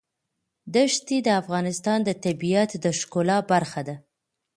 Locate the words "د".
1.25-1.29, 2.03-2.09, 2.83-2.85